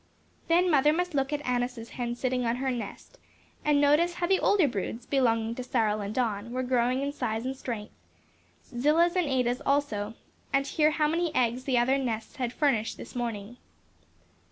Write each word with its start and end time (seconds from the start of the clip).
Then 0.47 0.71
mother 0.71 0.91
must 0.91 1.13
look 1.13 1.31
at 1.31 1.45
Annis's 1.47 1.91
hen 1.91 2.15
sitting 2.15 2.43
on 2.43 2.55
her 2.55 2.71
nest, 2.71 3.19
and 3.63 3.79
notice 3.79 4.15
how 4.15 4.25
the 4.25 4.39
older 4.39 4.67
broods, 4.67 5.05
belonging 5.05 5.53
to 5.53 5.63
Cyril 5.63 6.01
and 6.01 6.11
Don, 6.11 6.51
were 6.51 6.63
growing 6.63 7.03
in 7.03 7.11
size 7.11 7.45
and 7.45 7.55
strength; 7.55 7.93
Zillah's 8.65 9.15
and 9.15 9.27
Ada's 9.27 9.61
also; 9.63 10.15
and 10.51 10.65
hear 10.65 10.89
how 10.89 11.07
many 11.07 11.29
eggs 11.35 11.65
the 11.65 11.77
other 11.77 11.99
nests 11.99 12.37
had 12.37 12.51
furnished 12.51 12.97
this 12.97 13.15
morning. 13.15 13.57